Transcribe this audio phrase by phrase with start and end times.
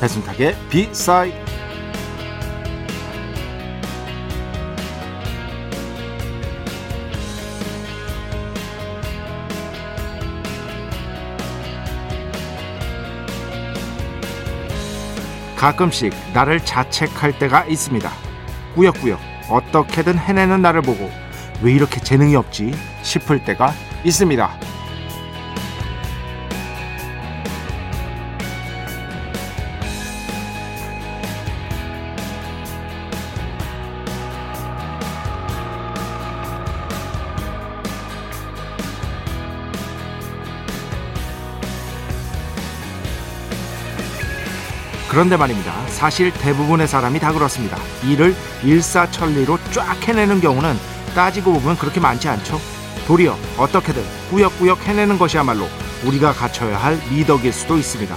[0.00, 1.32] 배순탁의 비사이
[15.56, 18.08] 가끔씩 나를 자책할 때가 있습니다.
[18.76, 19.18] 꾸역꾸역
[19.50, 21.10] 어떻게든 해내는 나를 보고
[21.62, 23.72] 왜 이렇게 재능이 없지 싶을 때가
[24.04, 24.67] 있습니다.
[45.18, 45.74] 그런데 말입니다.
[45.88, 47.76] 사실 대부분의 사람이 다 그렇습니다.
[48.04, 50.76] 일을 일사천리로 쫙 해내는 경우는
[51.12, 52.60] 따지고 보면 그렇게 많지 않죠.
[53.08, 55.66] 도리어 어떻게든 꾸역꾸역 해내는 것이야말로
[56.04, 58.14] 우리가 갖춰야 할 미덕일 수도 있습니다.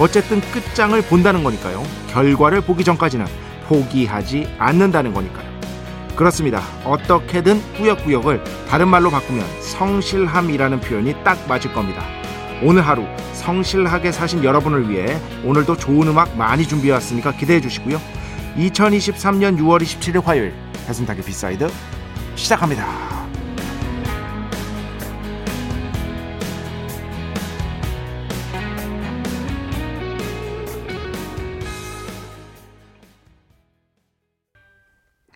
[0.00, 1.84] 어쨌든 끝장을 본다는 거니까요.
[2.10, 3.26] 결과를 보기 전까지는
[3.68, 5.48] 포기하지 않는다는 거니까요.
[6.16, 6.64] 그렇습니다.
[6.82, 12.19] 어떻게든 꾸역꾸역을 다른 말로 바꾸면 성실함이라는 표현이 딱 맞을 겁니다.
[12.62, 17.98] 오늘 하루 성실하게 사신 여러분을 위해 오늘도 좋은 음악 많이 준비해 왔으니까 기대해 주시고요.
[18.56, 20.52] 2023년 6월 27일 화요일
[20.86, 21.68] 배순탁의 B side
[22.34, 22.86] 시작합니다.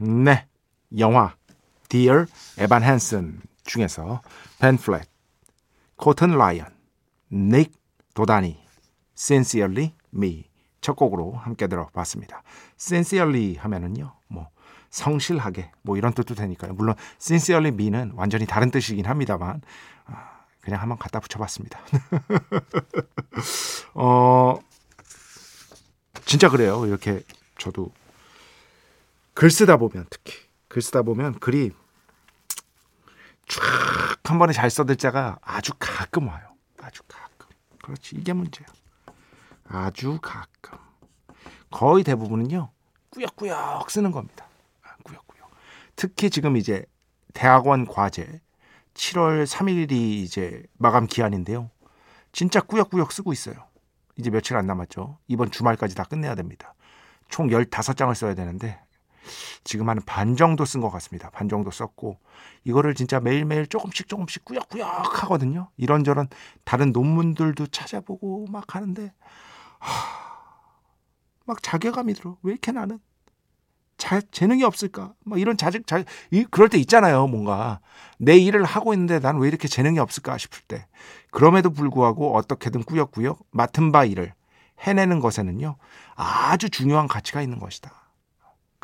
[0.01, 0.47] 네,
[0.99, 1.35] 영화
[1.89, 2.27] Dear
[2.59, 4.21] Evan Hansen 중에서
[4.59, 5.09] 벤 플랫,
[5.97, 6.74] 콜튼 라이언,
[7.33, 7.73] 닉
[8.15, 8.63] 도다니,
[9.17, 10.49] Sincerely Me
[10.81, 12.43] 첫 곡으로 함께 들어봤습니다.
[12.79, 14.49] Sincerely 하면은요, 뭐
[14.91, 16.75] 성실하게 뭐 이런 뜻도 되니까요.
[16.75, 19.63] 물론 Sincerely Me는 완전히 다른 뜻이긴 합니다만
[20.07, 21.81] 아, 그냥 한번 갖다 붙여봤습니다.
[23.95, 24.59] 어,
[26.25, 26.87] 진짜 그래요.
[26.87, 27.23] 이렇게
[27.59, 27.91] 저도
[29.35, 30.35] 글 쓰다 보면 특히
[30.69, 31.73] 글 쓰다 보면 글이
[33.49, 36.54] 쫙 한 번에 잘 써들 자가 아주 가끔 와요.
[36.95, 37.49] 아주 가끔.
[37.83, 38.15] 그렇지.
[38.15, 38.69] 이게 문제야.
[39.69, 40.79] 아주 가끔.
[41.73, 42.71] 거의 대부분은요.
[43.11, 44.47] 꾸역꾸역 쓰는 겁니다.
[44.83, 45.51] 아, 꾸역꾸역.
[45.97, 46.85] 특히 지금 이제
[47.33, 48.41] 대학원 과제
[48.95, 51.71] 7월 3일이 이제 마감 기한인데요.
[52.31, 53.57] 진짜 꾸역꾸역 쓰고 있어요.
[54.17, 55.19] 이제 며칠 안 남았죠.
[55.27, 56.75] 이번 주말까지 다 끝내야 됩니다.
[57.29, 58.81] 총 15장을 써야 되는데
[59.65, 61.31] 지금 한 반 정도 쓴 것 같습니다.
[61.31, 62.19] 반 정도 썼고
[62.65, 65.71] 이거를 진짜 매일매일 조금씩 조금씩 꾸역꾸역 하거든요.
[65.77, 66.29] 이런저런
[66.65, 69.13] 다른 논문들도 찾아보고 막 하는데
[69.79, 69.93] 하,
[71.47, 72.37] 막 자괴감이 들어.
[72.43, 72.99] 왜 이렇게 나는
[73.97, 75.15] 자, 재능이 없을까?
[75.25, 77.27] 막 이런 자책, 자, 이, 그럴 때 있잖아요.
[77.29, 77.81] 뭔가
[78.19, 80.87] 내 일을 하고 있는데 난 왜 이렇게 재능이 없을까 싶을 때.
[81.31, 84.35] 그럼에도 불구하고 어떻게든 꾸역꾸역 맡은 바 일을
[84.81, 85.77] 해내는 것에는요
[86.17, 87.93] 아주 중요한 가치가 있는 것이다.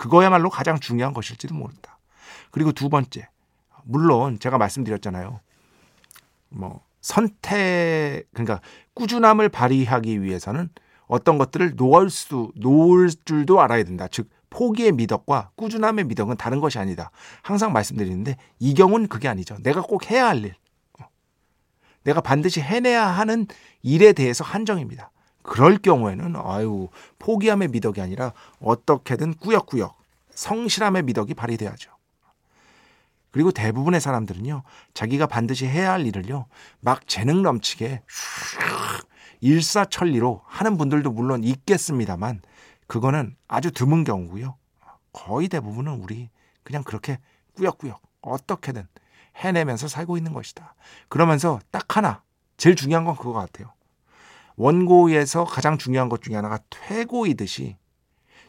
[0.00, 1.98] 그거야말로 가장 중요한 것일지도 모른다.
[2.50, 3.28] 그리고 두 번째,
[3.84, 5.40] 물론 제가 말씀드렸잖아요.
[6.48, 8.62] 뭐 선택 그러니까
[8.94, 10.70] 꾸준함을 발휘하기 위해서는
[11.06, 14.08] 어떤 것들을 놓을 수 놓을 줄도 알아야 된다.
[14.10, 17.10] 즉 포기의 미덕과 꾸준함의 미덕은 다른 것이 아니다.
[17.42, 19.58] 항상 말씀드리는데 이 경우는 그게 아니죠.
[19.62, 20.54] 내가 꼭 해야 할 일.
[22.04, 23.46] 내가 반드시 해내야 하는
[23.82, 25.10] 일에 대해서 한정입니다.
[25.42, 26.88] 그럴 경우에는 아유
[27.18, 29.98] 포기함의 미덕이 아니라 어떻게든 꾸역꾸역
[30.34, 31.90] 성실함의 미덕이 발휘돼야죠.
[33.30, 36.46] 그리고 대부분의 사람들은요 자기가 반드시 해야 할 일을요
[36.80, 38.02] 막 재능 넘치게
[39.40, 42.42] 일사천리로 하는 분들도 물론 있겠습니다만
[42.86, 44.56] 그거는 아주 드문 경우고요
[45.12, 46.28] 거의 대부분은 우리
[46.62, 47.18] 그냥 그렇게
[47.56, 48.86] 꾸역꾸역 어떻게든
[49.36, 50.74] 해내면서 살고 있는 것이다.
[51.08, 52.22] 그러면서 딱 하나
[52.56, 53.72] 제일 중요한 건 그거 같아요.
[54.56, 57.76] 원고에서 가장 중요한 것 중에 하나가 퇴고이듯이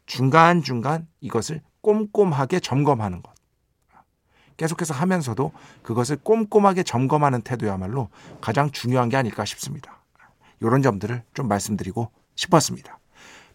[0.06, 3.33] 중간중간 이것을 꼼꼼하게 점검하는 것.
[4.57, 5.51] 계속해서 하면서도
[5.81, 8.09] 그것을 꼼꼼하게 점검하는 태도야말로
[8.42, 10.03] 가장 중요한 게 아닐까 싶습니다.
[10.59, 13.00] 이런 점들을 좀 말씀드리고 싶었습니다.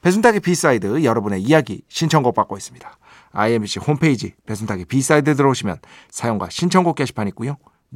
[0.02, 2.99] 배순탁의 B side 여러분의 이야기 신청곡 받고 있습니다.
[3.32, 5.78] IMBC 홈페이지 배순탁의 B side 들어오시면
[6.10, 7.56] 사연과 신청곡 게시판 있고요.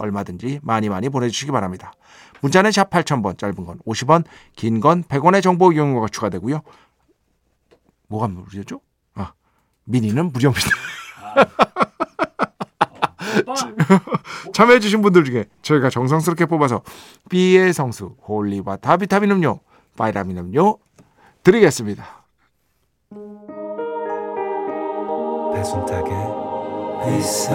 [0.00, 1.92] 얼마든지 많이 많이 보내주시기 바랍니다.
[2.40, 4.24] 문자는 샵 8000번, 짧은 건 50원,
[4.56, 6.62] 긴 건 100원의 정보 이용료가 추가되고요.
[8.08, 8.80] 뭐가 무료죠?
[9.14, 9.32] 아,
[9.84, 10.68] 미니는 무료입니다.
[14.52, 16.82] 참여해주신 분들 중에 저희가 정성스럽게 뽑아서
[17.28, 19.60] B의 성수, holy와 다비타민 음료,
[19.96, 20.78] 바이라민 음료
[21.42, 22.24] 드리겠습니다.
[25.54, 26.12] 배순탁의
[27.04, 27.54] 회사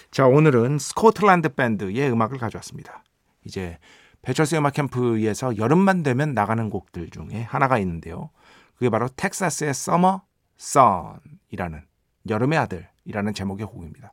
[0.11, 3.01] 자 오늘은 스코틀랜드 밴드의 음악을 가져왔습니다.
[3.45, 3.77] 이제
[4.21, 8.29] 배철수 음악 캠프에서 여름만 되면 나가는 곡들 중에 하나가 있는데요.
[8.75, 10.23] 그게 바로 텍사스의 서머
[10.57, 11.85] 선이라는
[12.27, 14.11] 여름의 아들이라는 제목의 곡입니다.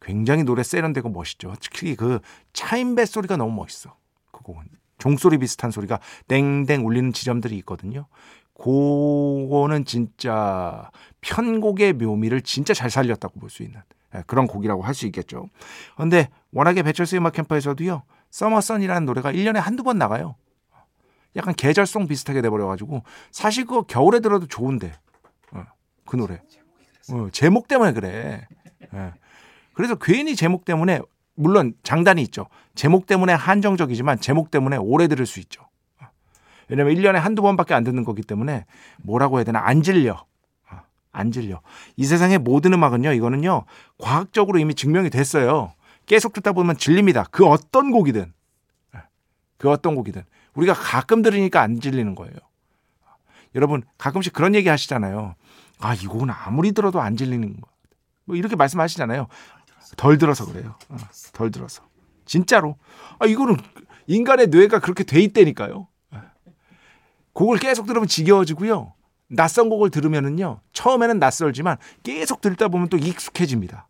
[0.00, 1.54] 굉장히 노래 세련되고 멋있죠.
[1.60, 2.18] 특히 그
[2.52, 3.96] 차인배 소리가 너무 멋있어.
[4.32, 4.64] 그 곡은
[4.98, 8.08] 종소리 비슷한 소리가 땡땡 울리는 지점들이 있거든요.
[8.58, 13.80] 그거는 진짜 편곡의 묘미를 진짜 잘 살렸다고 볼 수 있는
[14.14, 15.48] 예, 그런 곡이라고 할 수 있겠죠.
[15.94, 18.02] 그런데 워낙에 배철수 음악 캠퍼에서도요.
[18.30, 20.36] 서머선이라는 노래가 1년에 한두 번 나가요.
[21.36, 24.92] 약간 계절송 비슷하게 돼버려가지고 사실 그거 겨울에 들어도 좋은데
[25.52, 25.64] 어,
[26.06, 26.40] 그 노래
[27.12, 28.46] 어, 제목 때문에 그래.
[28.94, 29.12] 예.
[29.74, 31.00] 그래서 괜히 제목 때문에
[31.34, 32.46] 물론 장단이 있죠.
[32.74, 35.68] 제목 때문에 한정적이지만 제목 때문에 오래 들을 수 있죠.
[36.68, 38.66] 왜냐면 1년에 한두 번밖에 안 듣는 거기 때문에
[38.98, 40.24] 뭐라고 해야 되나 안 질려.
[41.12, 41.62] 안 질려.
[41.96, 43.64] 이 세상의 모든 음악은요, 이거는요,
[43.98, 45.72] 과학적으로 이미 증명이 됐어요.
[46.04, 47.24] 계속 듣다 보면 질립니다.
[47.30, 48.32] 그 어떤 곡이든.
[49.56, 50.22] 그 어떤 곡이든.
[50.54, 52.34] 우리가 가끔 들으니까 안 질리는 거예요.
[53.54, 55.34] 여러분, 가끔씩 그런 얘기 하시잖아요.
[55.80, 57.68] 아, 이 곡은 아무리 들어도 안 질리는 거.
[58.26, 59.26] 뭐 이렇게 말씀하시잖아요.
[59.96, 60.74] 덜 들어서 그래요.
[60.90, 60.96] 어,
[61.32, 61.82] 덜 들어서.
[62.26, 62.76] 진짜로.
[63.18, 63.56] 아, 이거는
[64.06, 65.88] 인간의 뇌가 그렇게 돼 있다니까요.
[67.36, 68.94] 곡을 계속 들으면 지겨워지고요.
[69.28, 70.60] 낯선 곡을 들으면은요.
[70.72, 73.88] 처음에는 낯설지만 계속 듣다 보면 또 익숙해집니다.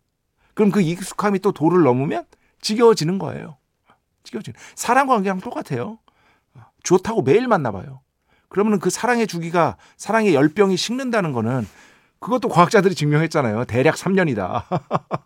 [0.53, 2.25] 그럼 그 익숙함이 또 도를 넘으면
[2.59, 3.57] 지겨워지는 거예요.
[4.23, 4.59] 지겨워지는.
[4.75, 5.99] 사랑 관계랑 똑같아요.
[6.83, 8.01] 좋다고 매일 만나봐요.
[8.49, 11.65] 그러면 그 사랑의 주기가 사랑의 열병이 식는다는 거는
[12.19, 13.63] 그것도 과학자들이 증명했잖아요.
[13.65, 14.65] 대략 3년이다.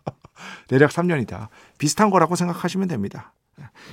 [0.68, 1.48] 대략 3년이다.
[1.78, 3.34] 비슷한 거라고 생각하시면 됩니다.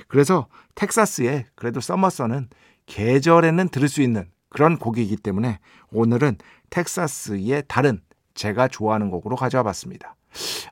[0.08, 2.50] 그래서 텍사스의 그래도 서머선은
[2.90, 5.60] 계절에는 들을 수 있는 그런 곡이기 때문에
[5.92, 6.38] 오늘은
[6.70, 8.02] 텍사스의 다른
[8.34, 10.16] 제가 좋아하는 곡으로 가져와 봤습니다.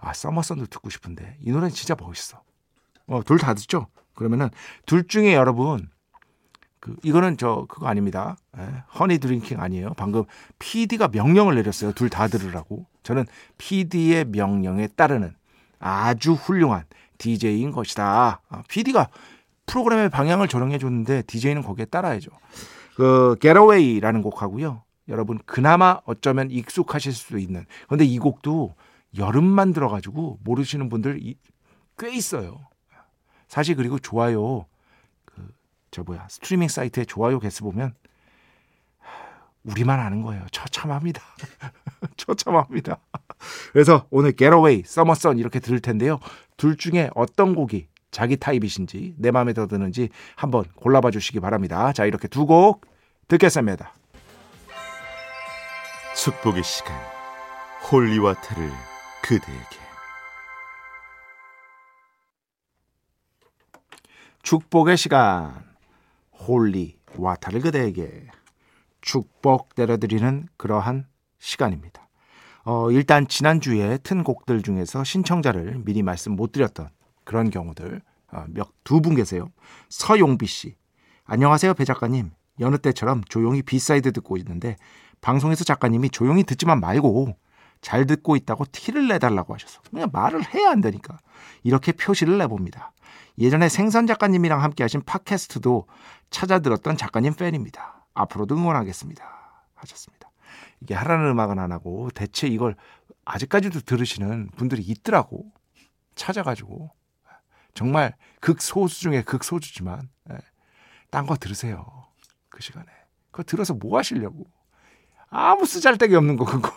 [0.01, 2.41] 아, Summer Sun도 듣고 싶은데 이 노래는 진짜 멋있어.
[3.07, 3.87] 어, 둘 다 듣죠?
[4.15, 4.49] 그러면은
[4.85, 5.89] 둘 중에 여러분
[6.79, 8.37] 그 이거는 저 그거 아닙니다.
[8.57, 9.93] 예, honey drinking 아니에요.
[9.95, 10.25] 방금
[10.59, 11.91] PD가 명령을 내렸어요.
[11.93, 12.85] 둘 다 들으라고.
[13.03, 13.25] 저는
[13.57, 15.35] PD의 명령에 따르는
[15.79, 16.83] 아주 훌륭한
[17.17, 18.41] DJ인 것이다.
[18.49, 19.09] 아, PD가
[19.67, 22.31] 프로그램의 방향을 조정해 줬는데 DJ는 거기에 따라야죠.
[22.95, 24.83] 그 Getaway라는 곡하고요.
[25.09, 27.65] 여러분 그나마 어쩌면 익숙하실 수도 있는.
[27.85, 28.75] 그런데 이 곡도
[29.17, 31.35] 여름만 들어가지고 모르시는 분들
[31.97, 32.67] 꽤 있어요.
[33.47, 34.65] 사실 그리고 좋아요
[35.25, 35.57] 그
[35.91, 37.93] 저 뭐야 스트리밍 사이트에 좋아요 개수 보면
[39.63, 40.45] 우리만 아는 거예요.
[40.51, 41.21] 처참합니다.
[42.15, 42.99] 처참합니다.
[43.73, 44.31] 그래서 오늘
[44.85, 46.19] Summer Sun 이렇게 들을 텐데요.
[46.55, 51.93] 둘 중에 어떤 곡이 자기 타입이신지 내 마음에 더 드는지 한번 골라봐 주시기 바랍니다.
[51.93, 52.81] 자 이렇게 두 곡
[53.27, 53.93] 듣겠습니다.
[56.15, 56.97] 축복의 시간
[57.91, 58.71] holy water를
[59.21, 59.77] 그대에게
[64.41, 65.63] 축복의 시간
[66.39, 68.31] holy water를 그대에게
[69.01, 71.05] 축복 내려드리는 그러한
[71.37, 72.07] 시간입니다.
[72.63, 76.89] 어, 일단 지난주에 튼 곡들 중에서 신청자를 미리 말씀 못 드렸던
[77.23, 78.01] 그런 경우들
[78.83, 79.49] 두 분 계세요.
[79.89, 80.75] 서용비 씨.
[81.25, 82.31] 안녕하세요, 배 작가님.
[82.59, 84.77] 여느 때처럼 조용히 B side 듣고 있는데
[85.21, 87.37] 방송에서 작가님이 조용히 듣지만 말고
[87.81, 91.19] 잘 듣고 있다고 티를 내달라고 하셔서 그냥 말을 해야 한다니까
[91.63, 92.91] 이렇게 표시를 내봅니다.
[93.37, 95.85] 예전에 생선 작가님이랑 함께 하신 팟캐스트도
[96.31, 98.07] 찾아 들었던 작가님 팬입니다.
[98.15, 99.23] 앞으로도 응원하겠습니다.
[99.75, 100.31] 하셨습니다.
[100.81, 102.75] 이게 하라는 음악은 안 하고 대체 이걸
[103.25, 105.45] 아직까지도 들으시는 분들이 있더라고.
[106.15, 106.89] 찾아가지고
[107.77, 110.37] 정말 극소수 중에 극소수지만 예.
[111.11, 111.85] 딴거 들으세요.
[112.49, 112.87] 그 시간에.
[113.29, 114.47] 그거 들어서 뭐 하시려고.
[115.29, 116.71] 아무 쓰잘데기 없는 거 그거.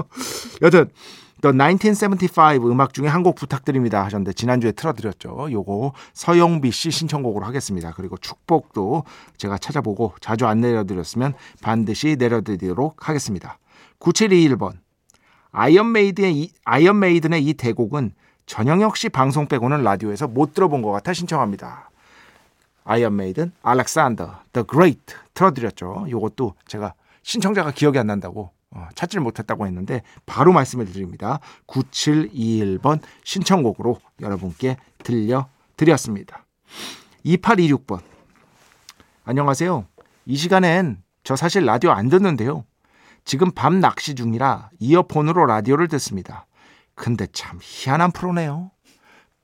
[0.62, 0.90] 여튼
[1.42, 5.52] 또1975 음악 중에 한 곡 부탁드립니다 하셨는데 지난주에 틀어드렸죠.
[5.52, 7.92] 요거 서영비 씨 신청곡으로 하겠습니다.
[7.92, 9.04] 그리고 축복도
[9.36, 13.58] 제가 찾아보고 자주 안 내려드렸으면 반드시 내려드리도록 하겠습니다.
[14.00, 14.78] 9721번
[15.50, 18.12] Iron Maiden의 이, Iron Maiden의 이 대곡은
[18.48, 21.90] 전영혁 씨 방송 빼고는 라디오에서 못 들어본 것 같아 신청합니다.
[22.82, 26.06] Iron Maiden, Alexander, the Great 틀어드렸죠.
[26.08, 31.40] 이것도 제가 신청자가 기억이 안 난다고 어, 찾지를 못했다고 했는데 바로 말씀을 드립니다.
[31.66, 36.46] 9721번 신청곡으로 여러분께 들려드렸습니다.
[37.26, 38.00] 2826번
[39.24, 39.84] 안녕하세요.
[40.24, 42.64] 이 시간엔 저 사실 라디오 안 듣는데요.
[43.26, 46.46] 지금 밤 낚시 중이라 이어폰으로 라디오를 듣습니다.
[46.98, 48.70] 근데 참 희한한 프로네요.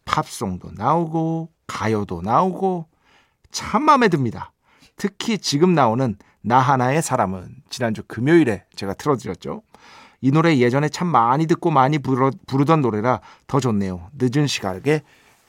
[0.04, 2.86] 팝송도 나오고 가요도 나오고
[3.50, 4.52] 참 마음에 듭니다.
[4.96, 9.62] 특히 지금 나오는 나 하나의 사람은 지난주 금요일에 제가 틀어드렸죠.
[10.20, 14.10] 이 노래 예전에 참 많이 듣고 많이 부르, 부르던 노래라 더 좋네요.
[14.18, 15.02] 늦은 시간에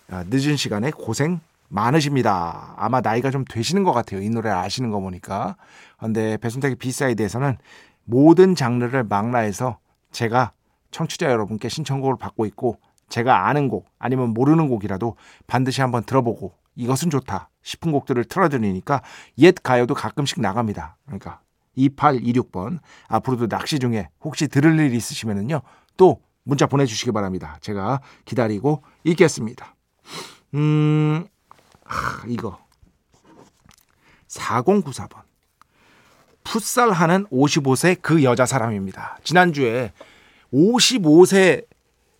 [0.09, 2.75] 아, 늦은 시간에 고생 많으십니다.
[2.77, 4.21] 아마 나이가 좀 되시는 것 같아요.
[4.21, 5.55] 이 노래 아시는 거 보니까.
[5.99, 7.57] 근데 배순탁의 비사이드에서는
[8.03, 9.79] 모든 장르를 망라해서
[10.11, 10.51] 제가
[10.95, 17.09] 청취자 여러분께 신청곡을 받고 있고 제가 아는 곡 아니면 모르는 곡이라도 반드시 한번 들어보고 이것은
[17.09, 19.01] 좋다 싶은 곡들을 틀어드리니까
[19.39, 20.95] 옛 가요도 가끔씩 나갑니다.
[21.05, 21.41] 그러니까
[21.77, 25.61] 2826번 앞으로도 낚시 중에 혹시 들을 일 있으시면은요
[25.97, 27.57] 또 문자 보내주시기 바랍니다.
[27.59, 29.75] 제가 기다리고 있겠습니다.
[30.53, 31.27] 음
[31.83, 32.57] 하, 이거
[34.29, 35.23] 4094번
[36.45, 39.17] 풋살 하는 55세 그 여자 사람입니다.
[39.25, 39.91] 지난주에
[40.55, 41.65] 55세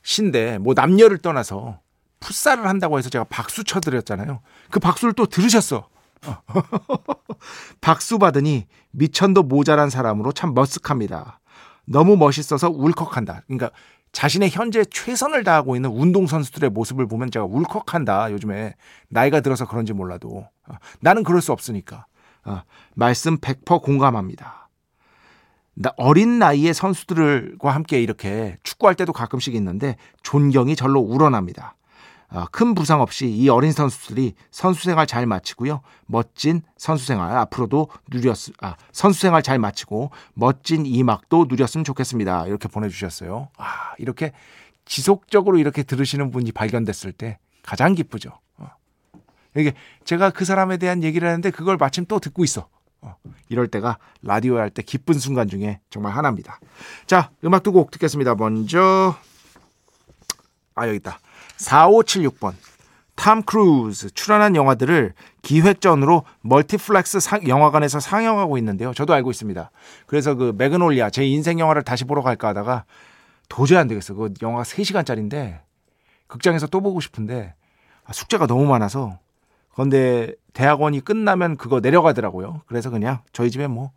[0.03, 1.79] 신데 뭐 남녀를 떠나서
[2.19, 4.41] 풋살을 한다고 해서 제가 박수 쳐드렸잖아요.
[4.71, 5.87] 그 박수를 또 들으셨어.
[7.81, 11.37] 박수 받으니 미천도 모자란 사람으로 참 머쓱합니다.
[11.85, 13.43] 너무 멋있어서 울컥한다.
[13.45, 13.71] 그러니까
[14.11, 18.31] 자신의 현재 최선을 다하고 있는 운동선수들의 모습을 보면 제가 울컥한다.
[18.31, 18.75] 요즘에
[19.09, 20.47] 나이가 들어서 그런지 몰라도.
[21.01, 22.05] 나는 그럴 수 없으니까.
[22.45, 22.61] 어,
[22.93, 24.64] 말씀 100% 공감합니다.
[25.97, 31.75] 어린 나이의 선수들과 함께 이렇게 축구할 때도 가끔씩 있는데 존경이 절로 우러납니다.
[32.29, 35.81] 아, 큰 부상 없이 이 어린 선수들이 선수 생활 잘 마치고요.
[36.05, 42.47] 멋진 선수 생활 앞으로도 누렸 아, 선수 생활 잘 마치고 멋진 이막도 누렸으면 좋겠습니다.
[42.47, 43.49] 이렇게 보내 주셨어요.
[43.57, 44.31] 아, 이렇게
[44.85, 48.31] 지속적으로 이렇게 들으시는 분이 발견됐을 때 가장 기쁘죠.
[48.57, 48.69] 어.
[49.55, 52.67] 이게 제가 그 사람에 대한 얘기를 하는데 그걸 마침 또 듣고 있어.
[53.05, 53.15] 어,
[53.49, 56.59] 이럴 때가 라디오 할 때 기쁜 순간 중에 정말 하나입니다.
[57.05, 58.35] 자, 음악 두 곡 듣겠습니다.
[58.35, 59.15] 먼저
[60.75, 61.19] 아 여기 있다.
[61.57, 62.53] 4576번
[63.15, 68.93] 탐 크루즈 출연한 영화들을 기획전으로 멀티플렉스 상, 영화관에서 상영하고 있는데요.
[68.93, 69.71] 저도 알고 있습니다.
[70.05, 72.83] 그래서 그 Magnolia 제 인생 영화를 다시 보러 갈까 하다가
[73.47, 74.15] 도저히 안 되겠어.
[74.15, 75.61] 그 영화가 3시간짜리인데
[76.27, 77.53] 극장에서 또 보고 싶은데
[78.03, 79.19] 아, 숙제가 너무 많아서
[79.75, 82.61] 그런데 대학원이 끝나면 그거 내려가더라고요.
[82.65, 83.91] 그래서 그냥 저희 집에 뭐,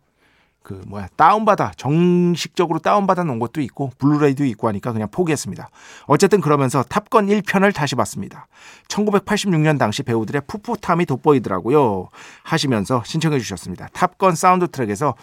[0.61, 5.69] 그, 뭐야, 다운받아, 정식적으로 다운받아 놓은 것도 있고, 블루레이도 있고 하니까 그냥 포기했습니다.
[6.05, 8.47] 어쨌든 그러면서 Top Gun 1편을 다시 봤습니다.
[8.89, 12.09] 1986년 당시 배우들의 푸푸탐이 돋보이더라고요.
[12.43, 13.87] 하시면서 신청해 주셨습니다.
[13.93, 15.15] Top Gun 사운드 트랙에서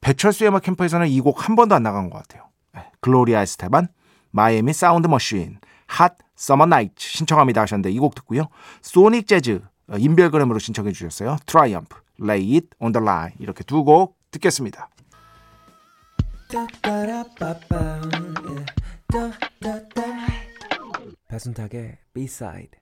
[0.00, 2.48] 배철수의 음악 캠프에서는 이 곡 한 번도 안 나간 것 같아요.
[2.74, 3.88] 네, Gloria Estefan,
[4.30, 5.58] Miami Sound Machine,
[5.90, 8.48] Hot Summer Night 신청합니다 하셨는데 이 곡 듣고요.
[8.80, 11.36] Sonic Jazz 어, 인별그램으로 신청해 주셨어요.
[11.46, 12.92] Triumph, Lay It on
[13.40, 14.88] 이렇게 두 곡 듣겠습니다.
[21.28, 22.79] 배순탁의 B-side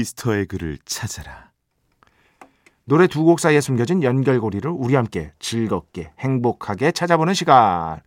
[0.00, 1.50] Easter egg를 찾아라.
[2.84, 8.00] 노래 두 곡 사이에 숨겨진 연결고리를 우리 함께 즐겁게 행복하게 찾아보는 시간.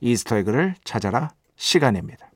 [0.00, 2.30] Easter egg를 찾아라 시간입니다.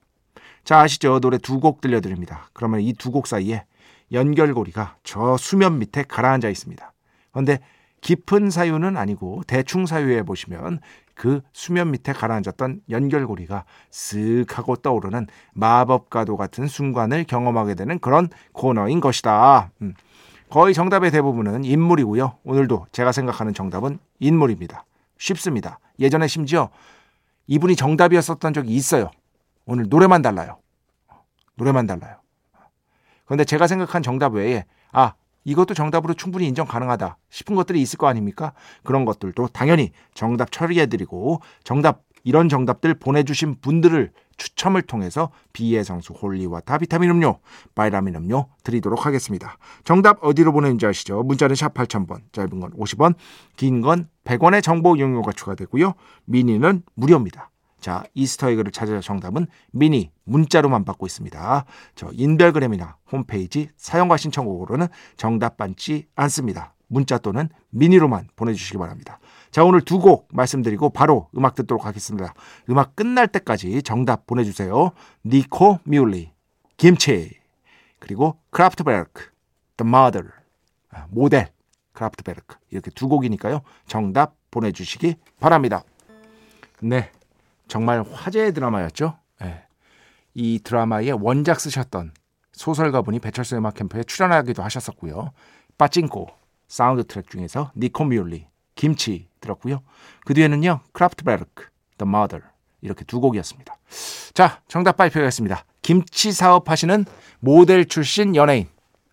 [0.64, 1.21] 자 아시죠?
[1.21, 2.49] 노래 두 곡 들려드립니다.
[2.52, 3.64] 그러면 이 두 곡 사이에
[4.12, 6.92] 연결고리가 저 수면 밑에 가라앉아 있습니다.
[7.32, 7.61] 그런데
[8.02, 10.80] 깊은 사유는 아니고 대충 사유에 보시면
[11.14, 19.00] 그 수면 밑에 가라앉았던 연결고리가 쓱 하고 떠오르는 마법과도 같은 순간을 경험하게 되는 그런 코너인
[19.00, 19.71] 것이다.
[19.82, 19.94] 음.
[20.50, 22.38] 거의 정답의 대부분은 인물이고요.
[22.44, 24.85] 오늘도 제가 생각하는 정답은 인물입니다.
[25.16, 25.78] 쉽습니다.
[25.99, 26.68] 예전에 심지어
[27.47, 29.11] 이분이 정답이었었던 적이 있어요.
[29.64, 30.59] 오늘 노래만 달라요.
[31.54, 32.16] 노래만 달라요.
[33.25, 38.06] 그런데 제가 생각한 정답 외에 아 이것도 정답으로 충분히 인정 가능하다 싶은 것들이 있을 거
[38.06, 38.52] 아닙니까?
[38.82, 46.43] 그런 것들도 당연히 정답 처리해드리고 정답 이런 정답들 보내주신 분들을 추첨을 통해서 B의 성수 holy
[46.43, 47.38] water 비타민 음료,
[47.75, 49.56] 바이라민 음료 드리도록 하겠습니다.
[49.84, 51.22] 정답 어디로 보내는지 아시죠?
[51.22, 53.14] 문자는 샵 8000번, 짧은 건 50원,
[53.56, 55.94] 긴 건 100원의 정보 이용료가 추가되고요.
[56.25, 57.51] 미니는 무료입니다.
[57.82, 61.64] 자, Easter egg를 찾아서 정답은 미니 문자로만 받고 있습니다.
[61.96, 64.86] 저 인별그램이나 홈페이지 사용과 신청곡으로는
[65.16, 66.74] 정답 받지 않습니다.
[66.86, 69.18] 문자 또는 미니로만 보내주시기 바랍니다.
[69.50, 72.34] 자, 오늘 두 곡 말씀드리고 바로 음악 듣도록 하겠습니다.
[72.70, 74.92] 음악 끝날 때까지 정답 보내주세요.
[75.26, 76.30] Nico Muhly,
[76.76, 77.32] 김치,
[77.98, 79.30] 그리고 Kraftwerk,
[79.76, 80.28] The Model,
[80.90, 81.49] 아, Model,
[81.94, 83.62] Kraftwerk 이렇게 두 곡이니까요.
[83.86, 85.82] 정답 보내주시기 바랍니다.
[86.80, 87.10] 네,
[87.72, 89.16] 정말 화제의 드라마였죠.
[89.40, 89.62] 네.
[90.34, 92.12] 이 드라마의 원작 쓰셨던
[92.52, 95.32] 소설가분이 배철수 음악 캠프에 출연하기도 하셨었고요.
[95.78, 96.28] 빠찡코
[96.68, 99.80] 사운드 트랙 중에서 Nico Muhly, 김치 들었고요.
[100.26, 100.80] 그 뒤에는요.
[100.92, 102.44] Kraftwerk, The Model
[102.82, 103.74] 이렇게 두 곡이었습니다.
[104.34, 105.64] 자, 정답 발표하겠습니다.
[105.80, 107.06] 김치 사업 하시는
[107.40, 108.68] 모델 출신 연예인.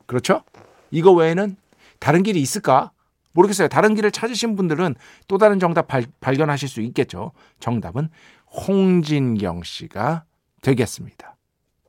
[0.06, 0.44] 그렇죠?
[0.92, 1.56] 이거 외에는
[2.00, 2.92] 다른 길이 있을까?
[3.34, 3.68] 모르겠어요.
[3.68, 4.96] 다른 길을 찾으신 분들은
[5.28, 7.32] 또 다른 정답 발, 발견하실 수 있겠죠.
[7.60, 8.10] 정답은
[8.52, 10.26] 홍진경 씨가
[10.62, 11.36] 되겠습니다.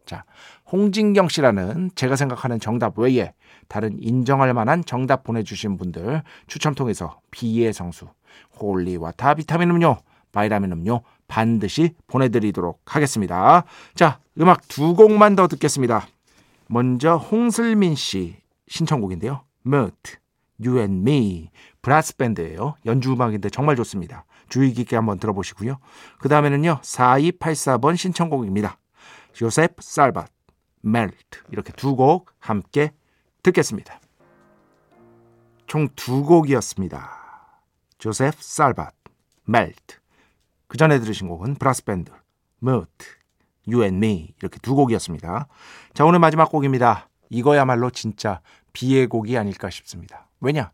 [0.06, 0.24] 자,
[0.70, 3.32] 홍진경 씨라는 제가 생각하는 정답 외에
[3.68, 8.08] 다른 인정할 만한 정답 보내주신 분들 추첨 통해서 B의 성수,
[8.60, 9.96] holy water 비타민 음료,
[10.32, 13.64] 바이라민 음료 반드시 보내드리도록 하겠습니다.
[13.94, 16.06] 자, 음악 두 곡만 더 듣겠습니다.
[16.66, 18.36] 먼저 홍슬민 씨
[18.68, 19.44] 신청곡인데요.
[19.66, 19.94] Mood,
[20.64, 21.50] You and Me,
[21.82, 22.74] 브라스 밴드예요.
[22.86, 24.24] 연주 음악인데 정말 좋습니다.
[24.50, 25.78] 주의 깊게 한번 들어보시고요.
[26.18, 26.80] 그 다음에는요.
[26.82, 28.76] 4284번 신청곡입니다.
[29.40, 30.30] 요셉 살밭,
[30.82, 32.92] 멜트 이렇게 두 곡 함께
[33.42, 33.98] 듣겠습니다.
[35.66, 37.10] 총 두 곡이었습니다.
[37.98, 38.92] 조셉 살밭,
[39.44, 39.96] Melt.
[40.66, 42.12] 그 전에 들으신 곡은 브라스 밴드,
[42.58, 43.06] 무트,
[43.66, 45.46] You and Me 이렇게 두 곡이었습니다.
[45.94, 47.08] 자 오늘 마지막 곡입니다.
[47.28, 48.40] 이거야말로 진짜
[48.72, 50.28] B의 곡이 아닐까 싶습니다.
[50.40, 50.72] 왜냐?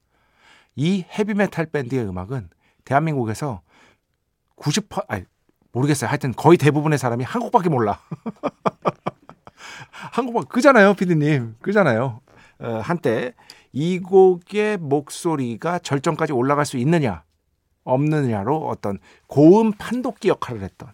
[0.77, 2.49] 이 헤비메탈 밴드의 음악은
[2.85, 3.63] 대한민국에서
[4.57, 5.25] 90% 아니
[5.73, 6.09] 모르겠어요.
[6.09, 8.01] 하여튼 거의 대부분의 사람이 한 곡밖에 몰라.
[9.91, 11.57] 한 곡밖 그잖아요, 피디님.
[11.61, 12.21] 그잖아요.
[12.59, 13.35] 어, 한때
[13.73, 17.25] 이 곡의 목소리가 절정까지 올라갈 수 있느냐
[17.85, 20.89] 없느냐로 어떤 고음 판독기 역할을 했던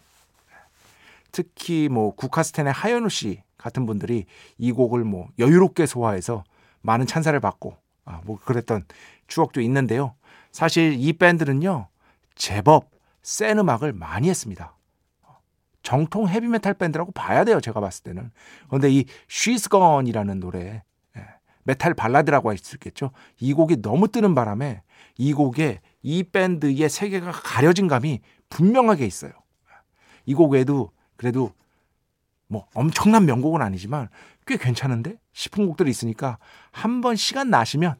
[1.30, 4.26] 특히 뭐 국카스텐의 하현우 씨 같은 분들이
[4.58, 6.44] 이 곡을 뭐 여유롭게 소화해서
[6.82, 8.84] 많은 찬사를 받고 아, 뭐 그랬던
[9.28, 10.14] 추억도 있는데요.
[10.50, 11.88] 사실 이 밴드는요
[12.34, 12.90] 제법
[13.22, 14.76] 센 음악을 많이 했습니다.
[15.82, 17.60] 정통 헤비메탈 밴드라고 봐야 돼요.
[17.60, 18.30] 제가 봤을 때는.
[18.68, 20.84] 그런데 이 She's Gone이라는 노래
[21.16, 21.26] 예,
[21.64, 23.10] 메탈 발라드라고 할 수 있겠죠.
[23.40, 24.82] 이 곡이 너무 뜨는 바람에
[25.18, 29.32] 이 곡에 이 밴드의 세계가 가려진 감이 분명하게 있어요.
[30.24, 31.52] 이 곡에도 그래도
[32.46, 34.08] 뭐 엄청난 명곡은 아니지만
[34.46, 36.38] 꽤 괜찮은데 싶은 곡들이 있으니까
[36.70, 37.96] 한번 시간 나시면 예,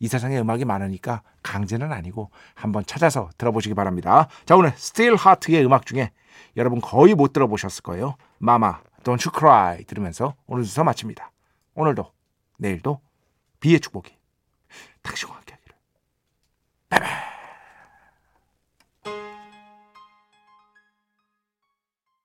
[0.00, 4.28] 이 세상에 음악이 많으니까 강제는 아니고 한번 찾아서 들어보시기 바랍니다.
[4.46, 6.10] 자 오늘 스틸 하트의 음악 중에
[6.56, 8.16] 여러분 거의 못 들어보셨을 거예요.
[8.38, 11.32] 마마 Don't You Cry 들으면서 오늘 주소 마칩니다.
[11.74, 12.12] 오늘도
[12.58, 13.00] 내일도
[13.60, 14.12] 비의 축복이
[15.02, 15.76] 당신과 함께하기를.
[16.90, 17.27] 바이바이.